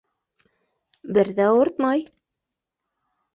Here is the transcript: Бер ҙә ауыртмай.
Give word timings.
Бер 1.17 1.29
ҙә 1.41 1.45
ауыртмай. 1.51 2.03